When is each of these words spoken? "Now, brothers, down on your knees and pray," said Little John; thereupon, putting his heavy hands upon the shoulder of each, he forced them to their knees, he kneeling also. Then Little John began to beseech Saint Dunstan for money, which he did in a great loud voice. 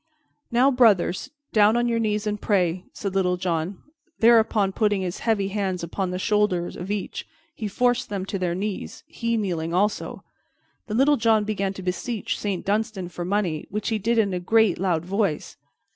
"Now, 0.51 0.71
brothers, 0.71 1.29
down 1.53 1.77
on 1.77 1.87
your 1.87 1.99
knees 1.99 2.25
and 2.25 2.41
pray," 2.41 2.85
said 2.91 3.13
Little 3.13 3.37
John; 3.37 3.83
thereupon, 4.17 4.71
putting 4.73 5.01
his 5.03 5.19
heavy 5.19 5.49
hands 5.49 5.83
upon 5.83 6.09
the 6.09 6.17
shoulder 6.17 6.65
of 6.65 6.89
each, 6.89 7.27
he 7.53 7.67
forced 7.67 8.09
them 8.09 8.25
to 8.25 8.39
their 8.39 8.55
knees, 8.55 9.03
he 9.05 9.37
kneeling 9.37 9.75
also. 9.75 10.23
Then 10.87 10.97
Little 10.97 11.17
John 11.17 11.43
began 11.43 11.73
to 11.73 11.83
beseech 11.83 12.39
Saint 12.39 12.65
Dunstan 12.65 13.09
for 13.09 13.23
money, 13.23 13.67
which 13.69 13.89
he 13.89 13.99
did 13.99 14.17
in 14.17 14.33
a 14.33 14.39
great 14.39 14.79
loud 14.79 15.05
voice. 15.05 15.55